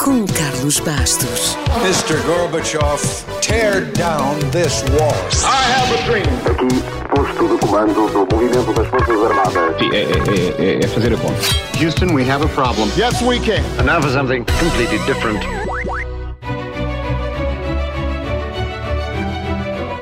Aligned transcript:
com 0.00 0.24
Carlos 0.24 0.80
Bastos. 0.80 1.58
Mr. 1.82 2.16
Gorbachev, 2.24 2.98
tear 3.42 3.84
down 3.92 4.38
this 4.50 4.82
wall. 4.94 5.12
I 5.44 5.62
have 5.72 5.92
a 5.92 6.02
dream. 6.06 6.26
Aqui, 6.46 6.82
posto 7.14 7.48
de 7.48 7.58
comando 7.58 8.08
do 8.08 8.34
movimento 8.34 8.72
das 8.72 8.86
Forças 8.88 9.22
Armadas. 9.22 9.78
Sim, 9.78 9.90
é, 9.92 10.02
é, 10.02 10.78
é, 10.78 10.84
é 10.84 10.88
fazer 10.88 11.12
a 11.12 11.18
conta. 11.18 11.40
Houston, 11.78 12.14
we 12.14 12.22
have 12.22 12.42
a 12.42 12.48
problem. 12.48 12.88
Yes, 12.96 13.20
we 13.20 13.38
can. 13.40 13.62
And 13.78 13.84
now 13.84 14.00
for 14.00 14.10
something 14.10 14.44
completely 14.58 14.98
different. 15.04 15.44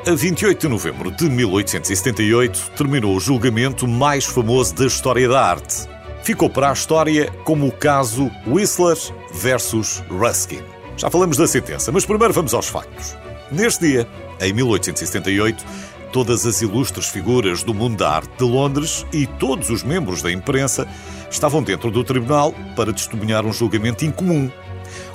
A 0.07 0.15
28 0.15 0.61
de 0.61 0.67
novembro 0.69 1.11
de 1.11 1.29
1878 1.29 2.71
terminou 2.77 3.17
o 3.17 3.19
julgamento 3.19 3.85
mais 3.85 4.25
famoso 4.25 4.73
da 4.75 4.85
história 4.85 5.27
da 5.27 5.45
arte. 5.45 5.98
Ficou 6.29 6.47
para 6.47 6.69
a 6.69 6.73
história 6.73 7.31
como 7.43 7.65
o 7.65 7.71
caso 7.71 8.29
Whistler 8.45 8.95
versus 9.33 10.03
Ruskin. 10.11 10.61
Já 10.95 11.09
falamos 11.09 11.37
da 11.37 11.47
sentença, 11.47 11.91
mas 11.91 12.05
primeiro 12.05 12.31
vamos 12.31 12.53
aos 12.53 12.67
factos. 12.67 13.17
Neste 13.51 13.87
dia, 13.87 14.07
em 14.39 14.53
1878, 14.53 15.65
todas 16.13 16.45
as 16.45 16.61
ilustres 16.61 17.07
figuras 17.07 17.63
do 17.63 17.73
mundo 17.73 17.97
da 17.97 18.11
arte 18.11 18.29
de 18.37 18.43
Londres 18.43 19.07
e 19.11 19.25
todos 19.25 19.71
os 19.71 19.81
membros 19.81 20.21
da 20.21 20.31
imprensa 20.31 20.87
estavam 21.31 21.63
dentro 21.63 21.89
do 21.89 22.03
tribunal 22.03 22.53
para 22.75 22.93
testemunhar 22.93 23.43
um 23.43 23.51
julgamento 23.51 24.05
incomum 24.05 24.51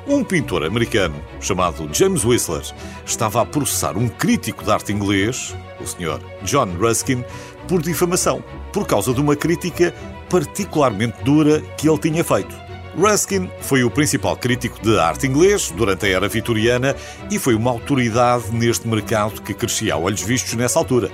um 0.07 0.23
pintor 0.23 0.65
americano 0.65 1.17
chamado 1.41 1.89
James 1.93 2.25
Whistler 2.25 2.63
estava 3.07 3.41
a 3.41 3.47
processar 3.47 3.97
um 3.97 4.09
crítico 4.09 4.63
de 4.63 4.71
arte 4.71 4.93
inglês, 4.93 5.57
o 5.81 5.87
Sr. 5.87 6.21
John 6.43 6.69
Ruskin, 6.79 7.25
por 7.67 7.81
difamação, 7.81 8.45
por 8.73 8.87
causa 8.87 9.15
de 9.15 9.21
uma 9.21 9.35
crítica 9.35 9.95
particularmente 10.35 11.23
dura 11.23 11.61
que 11.77 11.89
ele 11.89 11.99
tinha 11.99 12.25
feito. 12.25 12.53
Ruskin 12.97 13.49
foi 13.61 13.85
o 13.85 13.91
principal 13.91 14.37
crítico 14.37 14.83
de 14.83 14.99
arte 14.99 15.29
inglês 15.29 15.71
durante 15.71 16.07
a 16.07 16.09
era 16.09 16.29
vitoriana 16.29 16.97
e 17.31 17.39
foi 17.39 17.55
uma 17.55 17.71
autoridade 17.71 18.51
neste 18.51 18.89
mercado 18.89 19.41
que 19.43 19.55
crescia 19.55 19.95
a 19.95 19.97
olhos 19.97 20.23
vistos 20.23 20.55
nessa 20.55 20.81
altura 20.81 21.09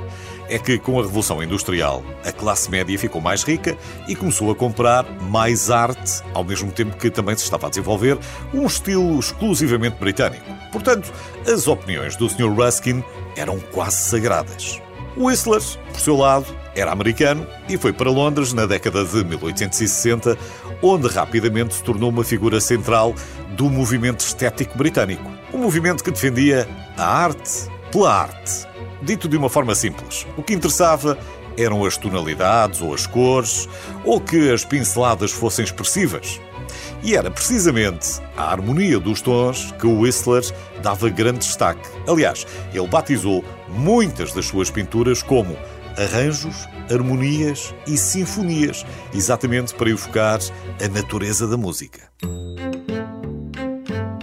é 0.48 0.58
que, 0.58 0.78
com 0.78 0.98
a 0.98 1.02
Revolução 1.02 1.42
Industrial, 1.42 2.02
a 2.24 2.32
classe 2.32 2.70
média 2.70 2.98
ficou 2.98 3.20
mais 3.20 3.44
rica 3.44 3.76
e 4.08 4.16
começou 4.16 4.50
a 4.50 4.54
comprar 4.54 5.04
mais 5.22 5.70
arte, 5.70 6.22
ao 6.34 6.42
mesmo 6.42 6.72
tempo 6.72 6.96
que 6.96 7.08
também 7.08 7.36
se 7.36 7.44
estava 7.44 7.68
a 7.68 7.70
desenvolver 7.70 8.18
um 8.52 8.66
estilo 8.66 9.20
exclusivamente 9.20 9.96
britânico. 10.00 10.44
Portanto, 10.72 11.12
as 11.46 11.68
opiniões 11.68 12.16
do 12.16 12.28
Sr. 12.28 12.52
Ruskin 12.52 13.04
eram 13.36 13.60
quase 13.60 13.98
sagradas. 13.98 14.82
Whistler, 15.20 15.60
por 15.92 16.00
seu 16.00 16.16
lado, 16.16 16.46
era 16.74 16.92
americano 16.92 17.46
e 17.68 17.76
foi 17.76 17.92
para 17.92 18.10
Londres 18.10 18.54
na 18.54 18.64
década 18.64 19.04
de 19.04 19.22
1860, 19.22 20.36
onde 20.82 21.08
rapidamente 21.08 21.74
se 21.74 21.82
tornou 21.82 22.08
uma 22.08 22.24
figura 22.24 22.60
central 22.60 23.14
do 23.56 23.68
movimento 23.68 24.20
estético 24.20 24.78
britânico. 24.78 25.30
Um 25.52 25.58
movimento 25.58 26.02
que 26.02 26.10
defendia 26.10 26.66
a 26.96 27.04
arte 27.04 27.68
pela 27.92 28.22
arte. 28.22 28.66
Dito 29.02 29.28
de 29.28 29.36
uma 29.36 29.50
forma 29.50 29.74
simples, 29.74 30.26
o 30.36 30.42
que 30.42 30.54
interessava 30.54 31.18
eram 31.58 31.84
as 31.84 31.98
tonalidades 31.98 32.80
ou 32.80 32.94
as 32.94 33.06
cores, 33.06 33.68
ou 34.04 34.20
que 34.20 34.50
as 34.50 34.64
pinceladas 34.64 35.30
fossem 35.30 35.64
expressivas. 35.64 36.40
E 37.02 37.14
era 37.14 37.30
precisamente 37.30 38.20
a 38.36 38.50
harmonia 38.50 38.98
dos 38.98 39.20
tons 39.20 39.72
que 39.78 39.86
o 39.86 40.00
Whistler 40.00 40.44
dava 40.82 41.08
grande 41.08 41.40
destaque. 41.40 41.88
Aliás, 42.06 42.46
ele 42.72 42.88
batizou 42.88 43.44
muitas 43.68 44.32
das 44.32 44.46
suas 44.46 44.70
pinturas 44.70 45.22
como 45.22 45.56
arranjos, 45.96 46.68
harmonias 46.90 47.74
e 47.86 47.96
sinfonias, 47.96 48.84
exatamente 49.12 49.74
para 49.74 49.90
evocar 49.90 50.40
a 50.82 50.88
natureza 50.88 51.46
da 51.46 51.56
música. 51.56 52.08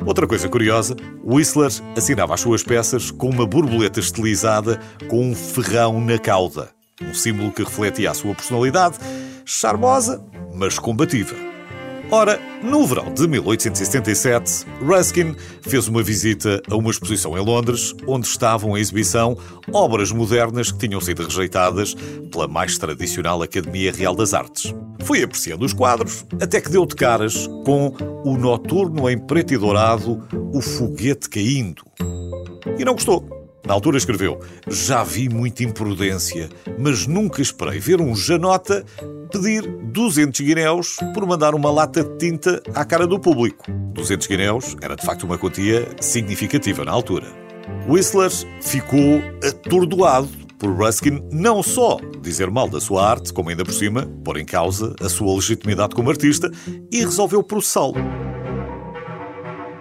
Outra 0.06 0.26
coisa 0.26 0.48
curiosa, 0.48 0.96
Whistler 1.22 1.70
assinava 1.96 2.34
as 2.34 2.40
suas 2.40 2.64
peças 2.64 3.12
com 3.12 3.30
uma 3.30 3.46
borboleta 3.46 4.00
estilizada 4.00 4.80
com 5.10 5.32
um 5.32 5.36
ferrão 5.36 6.00
na 6.00 6.18
cauda, 6.18 6.70
um 7.02 7.14
símbolo 7.14 7.52
que 7.52 7.62
refletia 7.62 8.12
a 8.12 8.14
sua 8.14 8.34
personalidade, 8.34 8.98
charmosa, 9.44 10.24
mas 10.54 10.80
combativa. 10.80 11.47
Ora, 12.10 12.40
no 12.64 12.88
verão 12.88 13.14
de 13.14 13.28
1877, 13.28 14.66
Ruskin 14.82 15.36
fez 15.62 15.90
uma 15.90 16.02
visita 16.02 16.62
a 16.72 16.76
uma 16.76 16.90
exposição 16.90 17.38
em 17.38 17.44
Londres, 17.44 17.94
onde 18.08 18.26
estavam 18.26 18.78
em 18.78 18.80
exibição 18.80 19.38
obras 19.74 20.10
modernas 20.10 20.72
que 20.72 20.88
tinham 20.88 21.02
sido 21.02 21.24
rejeitadas 21.24 21.96
pela 22.32 22.48
mais 22.48 22.78
tradicional 22.78 23.42
Academia 23.42 23.92
Real 23.92 24.16
das 24.16 24.34
Artes. 24.34 24.74
Foi 25.02 25.22
apreciando 25.22 25.66
os 25.66 25.74
quadros, 25.74 26.26
até 26.42 26.62
que 26.62 26.70
deu 26.70 26.86
de 26.86 26.96
caras 26.96 27.46
com 27.66 27.94
o 28.24 28.38
noturno 28.38 29.10
em 29.10 29.18
preto 29.18 29.54
e 29.54 29.58
dourado, 29.58 30.26
o 30.54 30.62
foguete 30.62 31.30
caindo. 31.30 31.84
E 32.80 32.86
não 32.86 32.94
gostou. 32.94 33.37
Na 33.68 33.74
altura 33.74 33.98
escreveu: 33.98 34.40
Já 34.68 35.04
vi 35.04 35.28
muita 35.28 35.64
imprudência, 35.64 36.50
mas 36.80 37.06
nunca 37.06 37.42
esperei 37.42 37.80
ver 37.80 38.00
um 38.00 38.16
Janota 38.16 38.86
pedir 39.30 39.68
200 39.92 40.40
guinéus 40.40 40.96
por 41.14 41.26
mandar 41.26 41.54
uma 41.54 41.70
lata 41.70 42.02
de 42.02 42.18
tinta 42.18 42.64
à 42.74 42.86
cara 42.86 43.06
do 43.06 43.20
público. 43.20 43.66
200 43.94 44.26
guinéus 44.26 44.76
era 44.82 44.96
de 44.96 45.06
facto 45.06 45.24
uma 45.24 45.38
quantia 45.38 45.86
significativa 46.00 46.86
na 46.86 46.94
altura. 46.94 47.28
Whistler 47.90 48.32
ficou 48.62 49.22
atordoado 49.46 50.30
por 50.58 50.70
Ruskin 50.70 51.22
não 51.30 51.62
só 51.62 52.00
dizer 52.22 52.50
mal 52.50 52.70
da 52.70 52.80
sua 52.80 53.06
arte, 53.06 53.34
como 53.34 53.50
ainda 53.50 53.66
por 53.66 53.74
cima 53.74 54.08
pôr 54.24 54.38
em 54.38 54.46
causa 54.46 54.96
a 55.02 55.10
sua 55.10 55.36
legitimidade 55.36 55.94
como 55.94 56.10
artista 56.10 56.50
e 56.90 57.04
resolveu 57.04 57.44
processá-lo. 57.44 58.27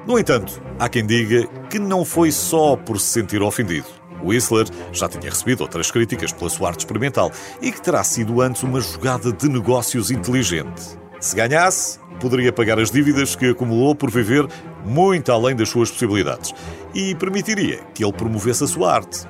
No 0.06 0.17
entanto, 0.21 0.62
há 0.78 0.89
quem 0.89 1.05
diga 1.05 1.49
que 1.69 1.81
não 1.81 2.05
foi 2.05 2.31
só 2.31 2.77
por 2.77 3.00
se 3.00 3.06
sentir 3.06 3.43
ofendido. 3.43 3.89
Whistler 4.22 4.69
já 4.93 5.09
tinha 5.09 5.28
recebido 5.28 5.62
outras 5.62 5.91
críticas 5.91 6.31
pela 6.31 6.49
sua 6.49 6.69
arte 6.69 6.81
experimental 6.81 7.33
e 7.61 7.72
que 7.72 7.83
terá 7.83 8.05
sido 8.05 8.41
antes 8.41 8.62
uma 8.62 8.81
jogada 8.81 9.33
de 9.33 9.49
negócios 9.49 10.12
inteligente. 10.12 10.97
Se 11.19 11.34
ganhasse, 11.34 11.99
poderia 12.21 12.53
pagar 12.53 12.78
as 12.78 12.89
dívidas 12.89 13.34
que 13.34 13.50
acumulou 13.50 13.97
por 13.97 14.09
viver 14.09 14.47
muito 14.84 15.33
além 15.33 15.56
das 15.56 15.71
suas 15.71 15.91
possibilidades 15.91 16.55
e 16.95 17.16
permitiria 17.16 17.81
que 17.93 18.05
ele 18.05 18.12
promovesse 18.12 18.62
a 18.62 18.69
sua 18.69 18.95
arte. 18.95 19.27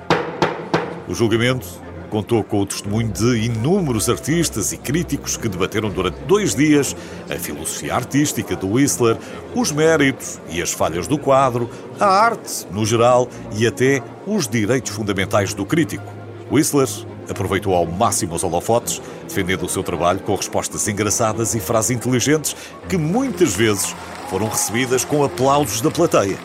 O 1.07 1.15
julgamento 1.15 1.67
contou 2.07 2.43
com 2.43 2.61
o 2.61 2.65
testemunho 2.65 3.09
de 3.09 3.45
inúmeros 3.45 4.09
artistas 4.09 4.71
e 4.71 4.77
críticos 4.77 5.37
que 5.37 5.47
debateram 5.47 5.89
durante 5.89 6.17
dois 6.25 6.55
dias 6.55 6.95
a 7.29 7.35
filosofia 7.35 7.95
artística 7.95 8.55
do 8.55 8.67
Whistler, 8.73 9.17
os 9.53 9.71
méritos 9.71 10.39
e 10.49 10.61
as 10.61 10.71
falhas 10.71 11.07
do 11.07 11.17
quadro, 11.17 11.69
a 11.99 12.07
arte 12.07 12.65
no 12.71 12.85
geral 12.85 13.27
e 13.55 13.67
até 13.67 14.01
os 14.25 14.47
direitos 14.47 14.91
fundamentais 14.91 15.53
do 15.53 15.65
crítico. 15.65 16.05
Whistler 16.51 16.87
aproveitou 17.29 17.73
ao 17.73 17.85
máximo 17.85 18.35
os 18.35 18.43
holofotes, 18.43 19.01
defendendo 19.27 19.65
o 19.65 19.69
seu 19.69 19.83
trabalho 19.83 20.19
com 20.19 20.35
respostas 20.35 20.87
engraçadas 20.87 21.53
e 21.55 21.59
frases 21.59 21.91
inteligentes 21.91 22.55
que 22.87 22.97
muitas 22.97 23.55
vezes 23.55 23.93
foram 24.29 24.47
recebidas 24.47 25.03
com 25.03 25.23
aplausos 25.23 25.81
da 25.81 25.91
plateia. 25.91 26.37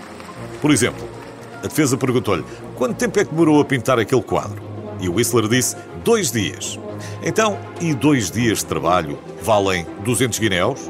Por 0.60 0.70
exemplo, 0.70 1.08
a 1.62 1.66
defesa 1.66 1.96
perguntou-lhe 1.96 2.44
quanto 2.74 2.96
tempo 2.96 3.18
é 3.20 3.24
que 3.24 3.30
demorou 3.30 3.60
a 3.60 3.64
pintar 3.64 3.98
aquele 3.98 4.22
quadro. 4.22 4.71
E 5.02 5.08
Whistler 5.08 5.48
disse 5.48 5.76
dois 6.04 6.30
dias. 6.30 6.78
Então, 7.24 7.58
e 7.80 7.92
dois 7.92 8.30
dias 8.30 8.58
de 8.58 8.66
trabalho 8.66 9.18
valem 9.42 9.84
200 10.04 10.38
guinéus? 10.38 10.80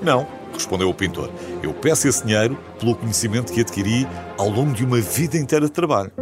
Não, 0.00 0.24
respondeu 0.54 0.88
o 0.88 0.94
pintor. 0.94 1.28
Eu 1.60 1.74
peço 1.74 2.06
esse 2.06 2.24
dinheiro 2.24 2.56
pelo 2.78 2.94
conhecimento 2.94 3.52
que 3.52 3.60
adquiri 3.60 4.06
ao 4.38 4.48
longo 4.48 4.72
de 4.72 4.84
uma 4.84 5.00
vida 5.00 5.36
inteira 5.36 5.66
de 5.66 5.72
trabalho. 5.72 6.12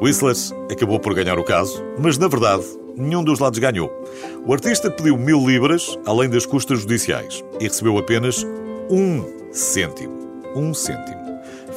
Whistler 0.00 0.34
acabou 0.72 0.98
por 0.98 1.14
ganhar 1.14 1.38
o 1.38 1.44
caso, 1.44 1.84
mas 1.98 2.16
na 2.16 2.26
verdade 2.26 2.64
nenhum 2.96 3.22
dos 3.22 3.38
lados 3.38 3.58
ganhou. 3.58 3.90
O 4.46 4.52
artista 4.52 4.90
pediu 4.90 5.16
mil 5.18 5.46
libras, 5.46 5.98
além 6.06 6.28
das 6.28 6.46
custas 6.46 6.80
judiciais, 6.80 7.44
e 7.60 7.64
recebeu 7.64 7.98
apenas 7.98 8.46
um 8.90 9.24
cêntimo. 9.52 10.18
Um 10.56 10.72
cêntimo. 10.72 11.20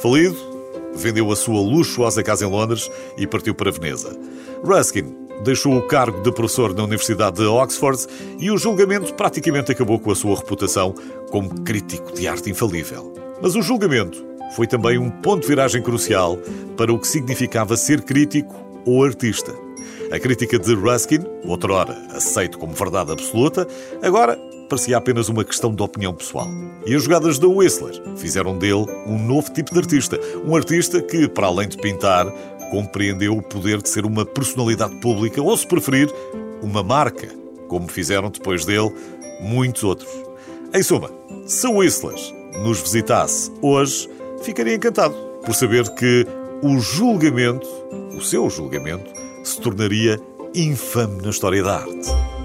Falido, 0.00 0.55
vendeu 0.96 1.30
a 1.30 1.36
sua 1.36 1.60
luxuosa 1.60 2.22
casa 2.22 2.44
em 2.44 2.50
Londres 2.50 2.90
e 3.16 3.26
partiu 3.26 3.54
para 3.54 3.70
Veneza. 3.70 4.18
Ruskin 4.64 5.26
deixou 5.44 5.76
o 5.76 5.82
cargo 5.82 6.22
de 6.22 6.32
professor 6.32 6.74
na 6.74 6.84
Universidade 6.84 7.36
de 7.36 7.44
Oxford 7.44 8.06
e 8.38 8.50
o 8.50 8.58
julgamento 8.58 9.14
praticamente 9.14 9.72
acabou 9.72 9.98
com 9.98 10.10
a 10.10 10.16
sua 10.16 10.36
reputação 10.36 10.94
como 11.30 11.62
crítico 11.62 12.12
de 12.12 12.26
arte 12.26 12.50
infalível. 12.50 13.12
Mas 13.40 13.54
o 13.54 13.62
julgamento 13.62 14.24
foi 14.54 14.66
também 14.66 14.98
um 14.98 15.10
ponto 15.10 15.42
de 15.42 15.48
viragem 15.48 15.82
crucial 15.82 16.38
para 16.76 16.92
o 16.92 16.98
que 16.98 17.06
significava 17.06 17.76
ser 17.76 18.02
crítico 18.02 18.54
ou 18.86 19.04
artista. 19.04 19.52
A 20.10 20.18
crítica 20.20 20.58
de 20.58 20.72
Ruskin, 20.74 21.18
outrora 21.44 21.96
aceito 22.10 22.58
como 22.58 22.72
verdade 22.72 23.10
absoluta, 23.10 23.66
agora 24.00 24.38
parecia 24.68 24.96
apenas 24.96 25.28
uma 25.28 25.44
questão 25.44 25.74
de 25.74 25.82
opinião 25.82 26.12
pessoal. 26.12 26.48
E 26.84 26.94
as 26.94 27.02
jogadas 27.02 27.38
da 27.38 27.46
Whistler 27.46 28.00
fizeram 28.16 28.58
dele 28.58 28.86
um 29.06 29.18
novo 29.18 29.52
tipo 29.52 29.72
de 29.72 29.78
artista. 29.78 30.18
Um 30.44 30.54
artista 30.54 31.00
que, 31.00 31.28
para 31.28 31.46
além 31.46 31.68
de 31.68 31.76
pintar, 31.76 32.26
compreendeu 32.70 33.36
o 33.36 33.42
poder 33.42 33.80
de 33.80 33.88
ser 33.88 34.04
uma 34.04 34.24
personalidade 34.24 34.94
pública 34.96 35.40
ou, 35.42 35.56
se 35.56 35.66
preferir, 35.66 36.12
uma 36.62 36.82
marca, 36.82 37.28
como 37.68 37.88
fizeram 37.88 38.30
depois 38.30 38.64
dele 38.64 38.92
muitos 39.40 39.84
outros. 39.84 40.10
Em 40.74 40.82
suma, 40.82 41.10
se 41.46 41.66
Whistler 41.66 42.16
nos 42.62 42.80
visitasse 42.80 43.52
hoje, 43.62 44.08
ficaria 44.42 44.74
encantado 44.74 45.14
por 45.44 45.54
saber 45.54 45.88
que 45.94 46.26
o 46.62 46.78
julgamento, 46.78 47.66
o 48.16 48.20
seu 48.20 48.48
julgamento, 48.50 49.10
se 49.44 49.60
tornaria 49.60 50.18
infame 50.54 51.22
na 51.22 51.30
história 51.30 51.62
da 51.62 51.76
arte. 51.76 52.35